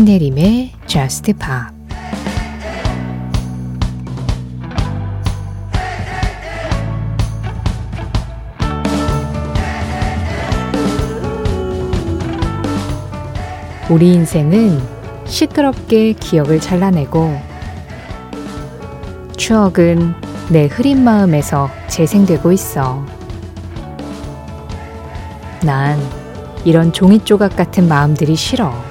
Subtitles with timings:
[0.00, 1.76] 신혜림의 Just Pop
[13.90, 14.80] 우리 인생은
[15.26, 17.38] 시끄럽게 기억을 잘라내고
[19.36, 20.14] 추억은
[20.48, 23.04] 내 흐린 마음에서 재생되고 있어.
[25.62, 26.00] 난
[26.64, 28.89] 이런 종이 조각 같은 마음들이 싫어.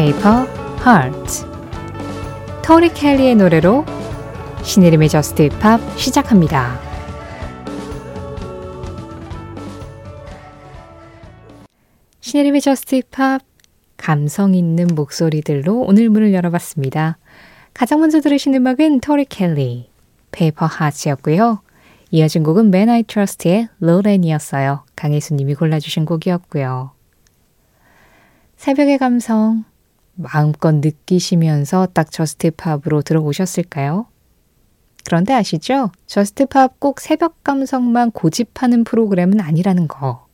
[0.00, 0.46] Paper
[0.78, 1.44] Hearts
[2.64, 3.84] 토리 켈리의 노래로
[4.62, 6.80] 신혜림의 Just Pop 시작합니다.
[12.20, 13.42] 신혜림의 Just Pop
[13.98, 17.18] 감성 있는 목소리들로 오늘 문을 열어봤습니다.
[17.74, 19.90] 가장 먼저 들으신 음악은 토리 켈리,
[20.32, 21.60] Paper Hearts였고요.
[22.10, 24.84] 이어진 곡은 Men I Trust의 로렌이었어요.
[24.96, 26.92] 강혜수님이 골라주신 곡이었고요.
[28.56, 29.64] 새벽의 감성
[30.14, 34.06] 마음껏 느끼시면서 딱 Just Pop으로 들어오셨을까요?
[35.04, 35.90] 그런데 아시죠?
[36.06, 40.26] Just Pop 꼭 새벽 감성만 고집하는 프로그램은 아니라는 거.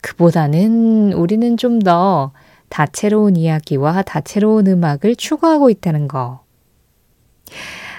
[0.00, 2.32] 그보다는 우리는 좀 더
[2.72, 6.42] 다채로운 이야기와 다채로운 음악을 추구하고 있다는 거.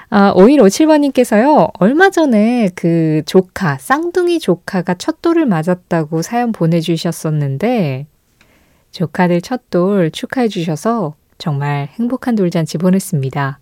[0.10, 8.08] 아, 5157번님께서요, 얼마 전에 그 조카, 쌍둥이 조카가 첫 돌을 맞았다고 사연 보내주셨었는데,
[8.94, 13.60] 조카들 첫돌 축하해 주셔서 정말 행복한 돌잔치 보냈습니다.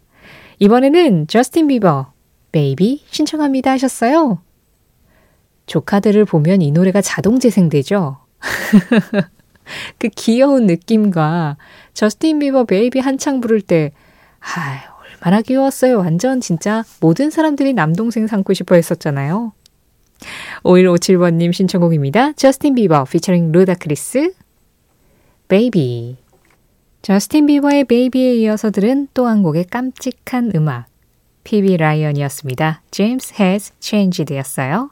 [0.59, 2.11] 이번에는 저스틴 비버,
[2.51, 4.41] Baby 신청합니다 하셨어요.
[5.65, 8.17] 조카들을 보면 이 노래가 자동 재생되죠?
[9.97, 11.55] 그 귀여운 느낌과
[11.93, 13.93] 저스틴 비버 Baby 한창 부를 때,
[14.41, 14.81] 아,
[15.23, 15.99] 얼마나 귀여웠어요.
[15.99, 19.53] 완전 진짜 모든 사람들이 남동생 삼고 싶어 했었잖아요.
[20.63, 22.33] 5157번님 신청곡입니다.
[22.33, 24.33] 저스틴 비버 featuring 루다크리스
[25.51, 26.15] Baby
[27.01, 30.85] 저스틴 비버의 Baby에 이어서 들은 또 한 곡의 깜찍한 음악
[31.43, 32.83] 피비 라이언이었습니다.
[32.89, 34.91] James Has Changed였어요.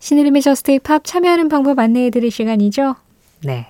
[0.00, 2.96] 신혜림의 Just Pop 참여하는 방법 안내해 드릴 시간이죠?
[3.44, 3.68] 네.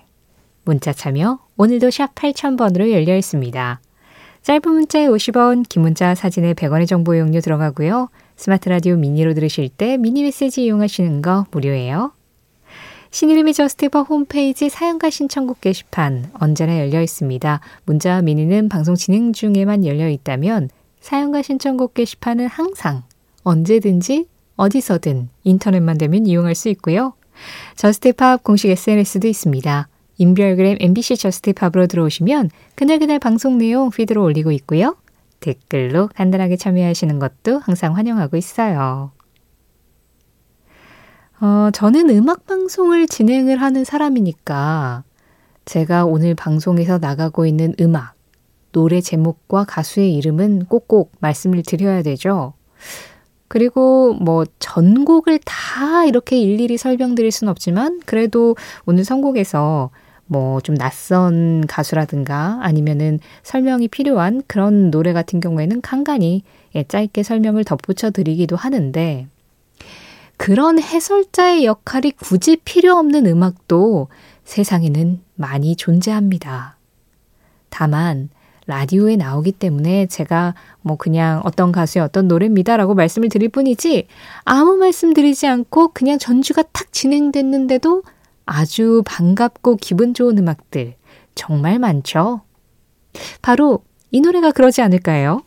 [0.64, 3.80] 문자 참여 오늘도 샵 8000번으로 열려 있습니다.
[4.40, 8.08] 짧은 문자에 50원, 긴 문자 사진에 100원의 정보 이용료 들어가고요.
[8.36, 12.12] 스마트 라디오 미니로 들으실 때 미니 메시지 이용하시는 거 무료예요.
[13.12, 17.60] 신혜림의 Just Pop 홈페이지 사연과 신청곡 게시판 언제나 열려 있습니다.
[17.84, 23.02] 문자와 미니는 방송 진행 중에만 열려 있다면 사연과 신청곡 게시판은 항상
[23.44, 27.12] 언제든지 어디서든 인터넷만 되면 이용할 수 있고요.
[27.76, 29.88] Just Pop 공식 SNS도 있습니다.
[30.16, 34.96] 인별그램 MBC Just Pop으로 들어오시면 그날그날 방송 내용 feed로 올리고 있고요.
[35.40, 39.12] 댓글로 간단하게 참여하시는 것도 항상 환영하고 있어요.
[41.42, 45.02] 어, 저는 음악 방송을 진행을 하는 사람이니까
[45.64, 48.14] 제가 오늘 방송에서 나가고 있는 음악,
[48.70, 52.52] 노래 제목과 가수의 이름은 꼭꼭 말씀을 드려야 되죠.
[53.48, 58.54] 그리고 뭐 전곡을 다 이렇게 일일이 설명드릴 순 없지만 그래도
[58.86, 59.90] 오늘 선곡에서
[60.26, 66.44] 뭐 좀 낯선 가수라든가 아니면은 설명이 필요한 그런 노래 같은 경우에는 간간히
[66.76, 69.26] 예, 짧게 설명을 덧붙여 드리기도 하는데
[70.42, 74.08] 그런 해설자의 역할이 굳이 필요 없는 음악도
[74.42, 76.78] 세상에는 많이 존재합니다.
[77.68, 78.28] 다만
[78.66, 84.08] 라디오에 나오기 때문에 제가 뭐 그냥 어떤 가수의 어떤 노래입니다라고 말씀을 드릴 뿐이지
[84.42, 88.02] 아무 말씀 드리지 않고 그냥 전주가 탁 진행됐는데도
[88.44, 90.96] 아주 반갑고 기분 좋은 음악들
[91.36, 92.40] 정말 많죠.
[93.42, 95.42] 바로 이 노래가 그러지 않을까요?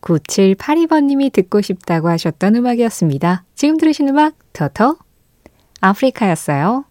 [0.00, 3.44] 9782번님이 듣고 싶다고 하셨던 음악이었습니다.
[3.54, 4.96] 지금 들으신 음악 터터
[5.80, 6.84] 아프리카였어요.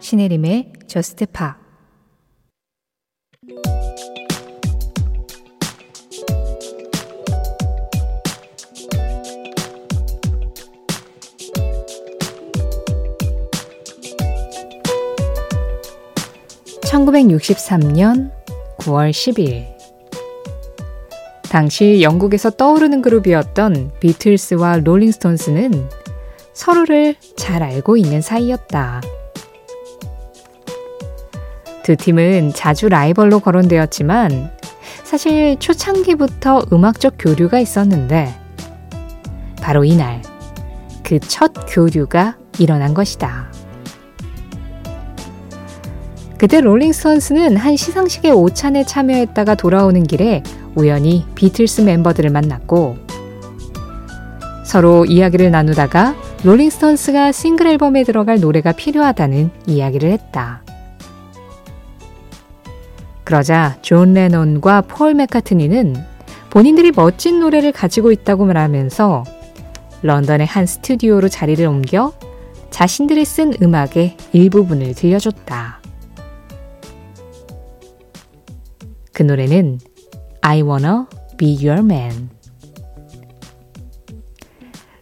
[0.00, 1.63] 신혜림의 저스트 파
[17.14, 18.30] (1963년
[18.78, 19.66] 9월 10일)
[21.48, 25.88] 당시 영국에서 떠오르는 그룹이었던 비틀스와 롤링스톤스는
[26.52, 29.00] 서로를 잘 알고 있는 사이였다.
[31.84, 34.50] 두 팀은 자주 라이벌로 거론되었지만
[35.04, 38.34] 사실 초창기부터 음악적 교류가 있었는데
[39.60, 40.20] 바로 이날
[41.04, 43.53] 그 첫 교류가 일어난 것이다.
[46.44, 50.42] 그때 롤링스톤스는 한 시상식의 오찬에 참여했다가 돌아오는 길에
[50.74, 52.98] 우연히 비틀스 멤버들을 만났고
[54.62, 56.14] 서로 이야기를 나누다가
[56.44, 60.62] 롤링스톤스가 싱글 앨범에 들어갈 노래가 필요하다는 이야기를 했다.
[63.24, 65.96] 그러자 존 레논과 폴 맥카트니는
[66.50, 69.24] 본인들이 멋진 노래를 가지고 있다고 말하면서
[70.02, 72.12] 런던의 한 스튜디오로 자리를 옮겨
[72.68, 75.83] 자신들이 쓴 음악의 일부분을 들려줬다.
[79.14, 79.78] 그 노래는
[80.42, 81.04] I Wanna
[81.38, 82.28] Be Your Man.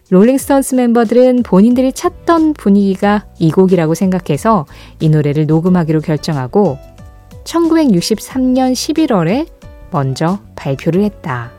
[0.09, 4.67] 롤링스톤스 멤버들은 본인들이 찾던 분위기가 이 곡이라고 생각해서
[4.99, 6.77] 이 노래를 녹음하기로 결정하고
[7.43, 9.47] 1963년 11월에
[9.89, 11.51] 먼저 발표를 했다.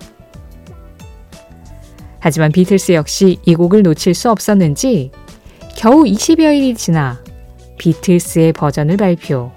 [2.20, 5.10] 하지만 비틀스 역시 이 곡을 놓칠 수 없었는지
[5.76, 7.20] 겨우 20여일이 지나
[7.78, 9.50] 비틀스의 버전을 발표.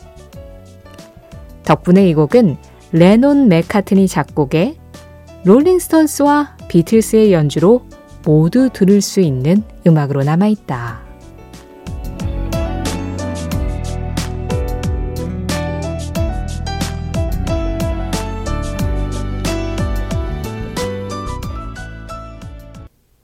[1.63, 2.57] 덕분에 이 곡은
[2.97, 4.75] 레논 맥카트니 작곡의
[5.45, 7.85] 롤링스톤스와 비틀스의 연주로
[8.25, 11.05] 모두 들을 수 있는 음악으로 남아있다.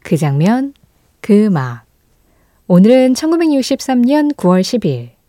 [0.03, 0.75] 그 장면,
[1.19, 1.85] 그 음악.
[2.67, 5.22] 오늘은 1963년 9월 10일.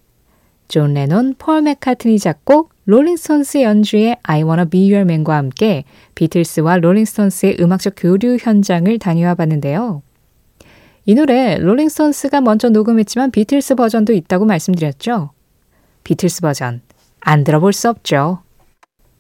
[0.75, 5.85] 존 레논, 폴 맥카트니 작곡, 롤링스톤스 연주의 I Wanna Be Your Man과 함께
[6.17, 10.03] 비틀스와 롤링스톤스의 음악적 교류 현장을 다녀와 봤는데요.
[11.07, 15.31] 이 노래 롤링스톤스가 먼저 녹음했지만 비틀스 버전도 있다고 말씀드렸죠.
[16.03, 16.81] 비틀스 버전
[17.21, 18.41] 안 들어볼 수 없죠.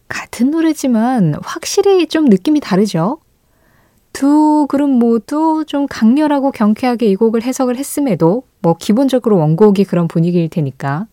[0.08, 3.20] 같은 노래지만 확실히 좀 느낌이 다르죠.
[4.12, 10.48] 두 그룹 모두 좀 강렬하고 경쾌하게 이 곡을 해석을 했음에도 뭐 기본적으로 원곡이 그런 분위기일
[10.48, 11.06] 테니까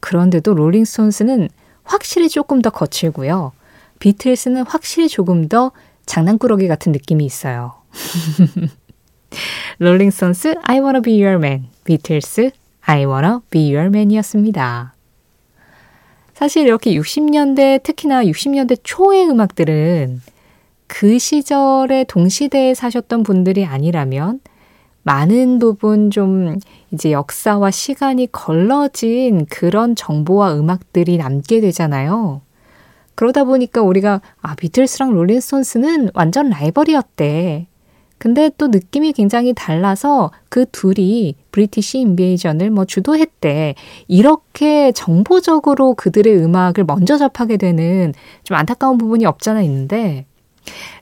[0.00, 1.48] 그런데도 롤링스톤스는
[1.84, 3.52] 확실히 조금 더 거칠고요.
[3.98, 5.72] 비틀스는 확실히 조금 더
[6.06, 7.74] 장난꾸러기 같은 느낌이 있어요.
[9.78, 12.50] 롤링스톤스 I Wanna Be Your Man, 비틀스
[12.82, 14.94] I Wanna Be Your Man이었습니다.
[16.34, 20.22] 사실 이렇게 60년대 특히나 60년대 초의 음악들은
[20.86, 24.40] 그 시절에 동시대에 사셨던 분들이 아니라면
[25.02, 26.58] 많은 부분 좀
[26.90, 32.42] 이제 역사와 시간이 걸러진 그런 정보와 음악들이 남게 되잖아요.
[33.14, 37.66] 그러다 보니까 우리가 아 비틀스랑 롤링스톤스는 완전 라이벌이었대.
[38.18, 43.74] 근데 또 느낌이 굉장히 달라서 그 둘이 브리티시 인베이전을 뭐 주도했대.
[44.08, 48.12] 이렇게 정보적으로 그들의 음악을 먼저 접하게 되는
[48.44, 50.26] 좀 안타까운 부분이 없잖아 있는데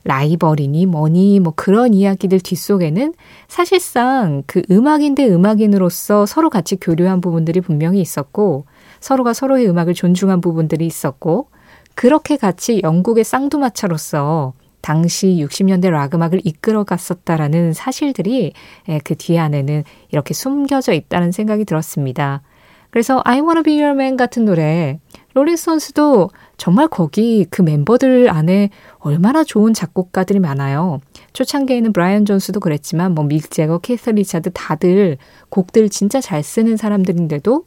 [0.03, 3.13] 라이벌이니 뭐니 뭐 그런 이야기들 뒷속에는
[3.47, 8.65] 사실상 그 음악인 대 음악인으로서 서로 같이 교류한 부분들이 분명히 있었고
[8.99, 11.47] 서로가 서로의 음악을 존중한 부분들이 있었고
[11.95, 18.53] 그렇게 같이 영국의 쌍두마차로서 당시 60년대 락 음악을 이끌어 갔었다라는 사실들이
[18.87, 22.41] 예, 그뒤 안에는 이렇게 숨겨져 있다는 생각이 들었습니다.
[22.89, 24.99] 그래서 I Wanna Be Your Man 같은 노래
[25.33, 30.99] 롤링스톤스도 정말 거기 그 멤버들 안에 얼마나 좋은 작곡가들이 많아요.
[31.33, 35.17] 초창기에는 브라이언 존스도 그랬지만 뭐 믹 재거, 키스 리차드 다들
[35.49, 37.65] 곡들 진짜 잘 쓰는 사람들인데도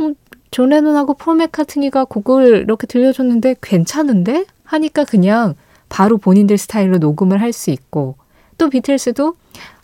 [0.00, 0.14] 음,
[0.50, 5.54] 존 레논하고 폴 맥카트니가 곡을 이렇게 들려줬는데 괜찮은데 하니까 그냥
[5.88, 8.16] 바로 본인들 스타일로 녹음을 할 수 있고
[8.58, 9.34] 또 비틀스도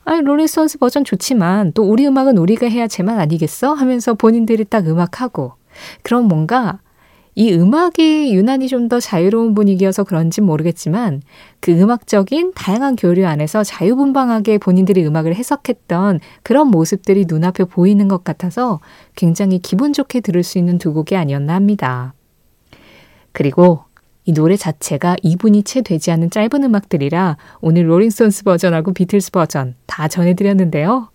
[0.05, 5.55] 아니 롤링스톤스 버전 좋지만 또 우리 음악은 우리가 해야 제맛 아니겠어 하면서 본인들이 딱 음악하고
[6.03, 6.79] 그런 뭔가
[7.39, 11.23] 이 음악이 유난히 좀 더 자유로운 분위기여서 그런지 모르겠지만
[11.61, 18.81] 그 음악적인 다양한 교류 안에서 자유분방하게 본인들이 음악을 해석했던 그런 모습들이 눈앞에 보이는 것 같아서
[19.17, 22.15] 굉장히 기분 좋게 들을 수 있는 두 곡이 아니었나 합니다.
[23.33, 23.81] 그리고
[24.25, 30.07] 이 노래 자체가 2분이 채 되지 않은 짧은 음악들이라 오늘 롤링스톤스 버전하고 비틀스 버전 다
[30.09, 31.11] 전해드렸는데요.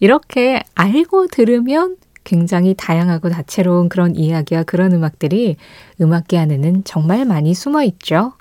[0.00, 5.56] 이렇게 알고 들으면 굉장히 다양하고 다채로운 그런 이야기와 그런 음악들이
[6.00, 8.32] 음악계 안에는 정말 많이 숨어 있죠.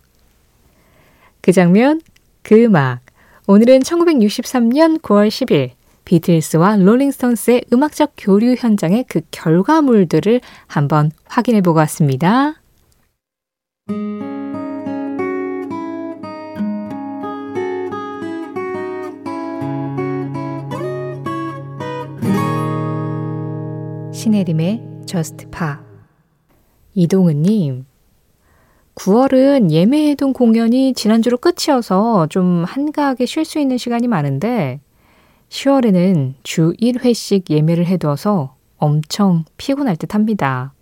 [1.41, 2.01] 그 장면,
[2.41, 3.01] 그 음악.
[3.45, 5.71] 오늘은 1963년 9월 10일
[6.05, 12.55] 비틀스와 롤링스톤스의 음악적 교류 현장의 그 결과물들을 한번 확인해 보고 왔습니다.
[24.23, 25.73] 신혜림의 Just Pa
[26.93, 27.85] 이동은님,
[28.95, 34.79] 9월은 예매해둔 공연이 지난주로 끝이어서 좀 한가하게 쉴 수 있는 시간이 많은데
[35.49, 40.73] 10월에는 주 1회씩 예매를 해두어서 엄청 피곤할 듯 합니다.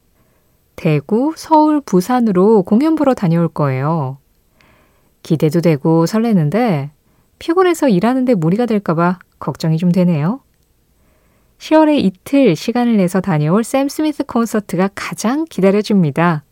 [0.76, 4.20] 대구, 서울, 부산으로 공연 보러 다녀올 거예요.
[5.24, 6.92] 기대도 되고 설레는데
[7.40, 10.42] 피곤해서 일하는데 무리가 될까봐 걱정이 좀 되네요.
[11.62, 16.44] 10월에 이틀 시간을 내서 다녀올 샘 스미스 콘서트가 가장 기다려집니다.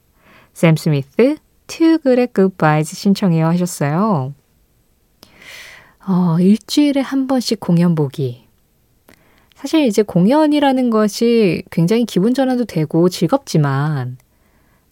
[0.54, 1.38] 샘 스미스
[1.68, 4.36] at Goodbyes 신청해요 하셨어요.
[6.08, 8.46] 어, 일주일에 한 번씩 공연 보기.
[9.56, 14.18] 사실 이제 공연이라는 것이 굉장히 기분 전환도 되고 즐겁지만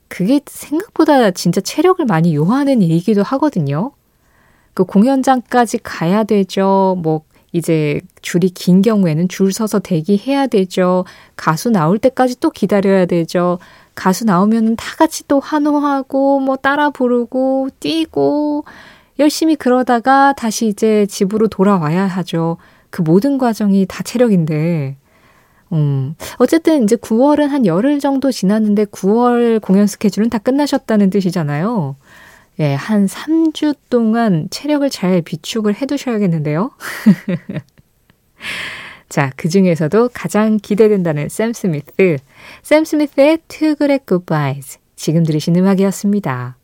[0.07, 3.91] 그게 생각보다 진짜 체력을 많이 요하는 일이기도 하거든요.
[4.73, 6.97] 그 공연장까지 가야 되죠.
[7.03, 7.21] 뭐
[7.57, 11.05] 이제 줄이 긴 경우에는 줄 서서 대기해야 되죠.
[11.35, 13.59] 가수 나올 때까지 또 기다려야 되죠.
[13.95, 18.63] 가수 나오면 다 같이 또 환호하고 뭐 따라 부르고 뛰고
[19.19, 22.57] 열심히 그러다가 다시 이제 집으로 돌아와야 하죠.
[22.89, 24.97] 그 모든 과정이 다 체력인데.
[25.73, 31.95] 음, 어쨌든 이제 9월은 한 열흘 정도 지났는데 9월 공연 스케줄은 다 끝나셨다는 뜻이잖아요.
[32.59, 36.71] 예, 한 3주 동안 체력을 잘 비축을 해 두셔야겠는데요.
[39.09, 42.17] 자, 그 중에서도 가장 기대된다는 샘 스미스.
[42.63, 44.79] 샘 스미스의 Two Great Goodbyes.
[44.95, 46.57] 지금 들으신 음악이었습니다.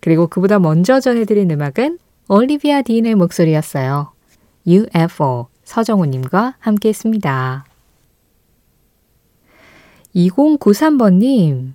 [0.00, 4.12] 그리고 그보다 먼저 전해드린 음악은 올리비아 딘의 목소리였어요.
[4.66, 7.64] UFO 서정우님과 함께 했습니다.
[10.14, 11.72] 2093번님,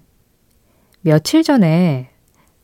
[1.01, 2.09] 며칠 전에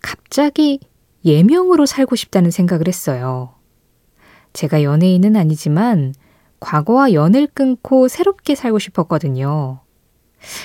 [0.02, 0.80] 갑자기
[1.26, 3.54] 예명으로 살고 싶다는 생각을 했어요.
[4.54, 6.14] 제가 연예인은 아니지만
[6.60, 9.82] 과거와 연을 끊고 새롭게 살고 싶었거든요.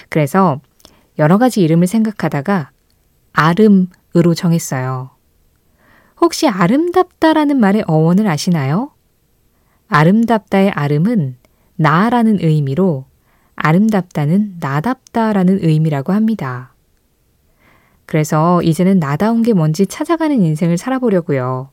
[0.08, 0.60] 그래서
[1.18, 2.70] 여러 가지 이름을 생각하다가
[3.32, 5.10] 아름으로 정했어요.
[6.20, 8.92] 혹시 아름답다라는 말의 어원을 아시나요?
[9.88, 11.36] 아름답다의 아름은
[11.76, 13.06] 나라는 의미로
[13.54, 16.74] 아름답다는 나답다라는 의미라고 합니다.
[18.08, 21.68] 그래서 이제는 나다운 게 뭔지 찾아가는 인생을 살아보려고요.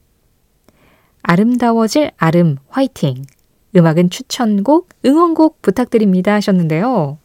[1.24, 3.24] 아름다워질 아름 화이팅.
[3.74, 7.18] 음악은 추천곡, 응원곡 부탁드립니다 하셨는데요.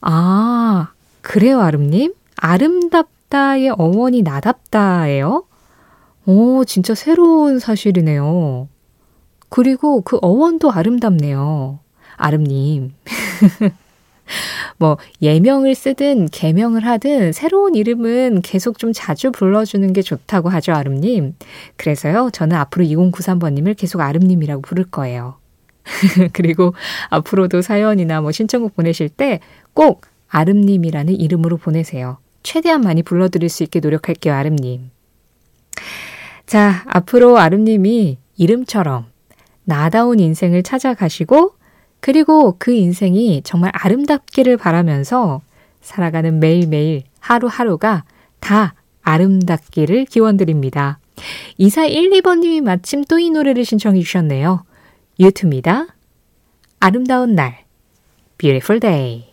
[0.00, 2.14] 아, 그래요, 아름님?
[2.36, 5.44] 아름답다의 어원이 나답다예요?
[6.26, 8.68] 오, 진짜 새로운 사실이네요.
[9.48, 11.80] 그리고 그 어원도 아름답네요.
[12.16, 12.94] 아름님.
[14.78, 21.34] 뭐 예명을 쓰든 개명을 하든 새로운 이름은 계속 좀 자주 불러주는 게 좋다고 하죠, 아름님.
[21.76, 25.36] 그래서요, 저는 앞으로 2093번님을 계속 아름님이라고 부를 거예요.
[26.32, 26.74] 그리고
[27.10, 29.40] 앞으로도 사연이나 뭐 신청곡 보내실 때
[29.74, 32.18] 꼭 아름님이라는 이름으로 보내세요.
[32.42, 34.90] 최대한 많이 불러드릴 수 있게 노력할게요, 아름님.
[36.46, 39.06] 자, 앞으로 아름님이 이름처럼
[39.64, 41.54] 나다운 인생을 찾아가시고
[42.04, 45.40] 그리고 그 인생이 정말 아름답기를 바라면서
[45.80, 48.04] 살아가는 매일매일 하루하루가
[48.40, 50.98] 다 아름답기를 기원드립니다.
[51.58, 54.66] 2412번님이 마침 또 이 노래를 신청해 주셨네요.
[55.18, 55.86] 유튜입니다.
[56.78, 57.64] 아름다운 날,
[58.36, 59.24] Beautiful Day.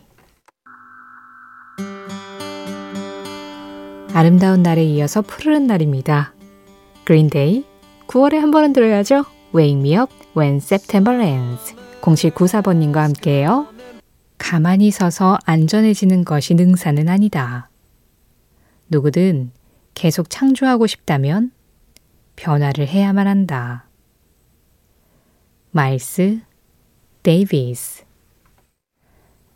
[4.13, 6.33] 아름다운 날에 이어서 푸르른 날입니다.
[7.03, 7.65] 그린데이,
[8.07, 9.25] 9월에 한 번은 들어야죠.
[9.53, 11.80] Wake me up when September ends.
[12.01, 13.67] 0794번님과 함께해요.
[14.37, 17.69] 가만히 서서 안전해지는 것이 능사는 아니다.
[18.89, 19.51] 누구든
[19.93, 21.51] 계속 창조하고 싶다면
[22.35, 23.85] 변화를 해야만 한다.
[25.71, 26.41] 마일스
[27.23, 28.03] 데이비스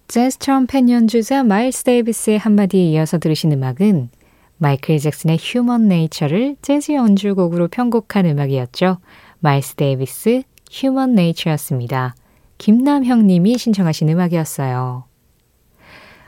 [0.08, 4.10] 재즈 트럼펫 연주자 마일스 데이비스의 한마디에 이어서 들으신 음악은
[4.58, 9.00] 마이클 잭슨의 Human Nature를 재즈 연주곡으로 편곡한 음악이었죠.
[9.40, 12.16] 마일스 데이비스 Human Nature였습니다.
[12.58, 15.06] 김남형 님이 신청하신 음악이었어요.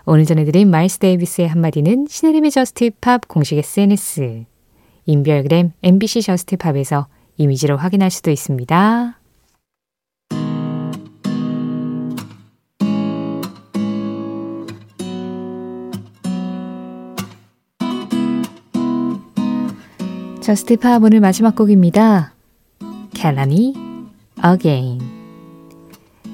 [0.05, 4.45] 오늘 전해드린 마일스 데이비스의 한마디는 신혜림의 JUST POP 공식 SNS,
[5.05, 9.19] 인별그램 MBC JUST POP에서 이미지로 확인할 수도 있습니다.
[20.41, 22.33] 저스티팝 오늘 마지막 곡입니다.
[23.13, 23.73] 캘라니
[24.45, 25.16] Again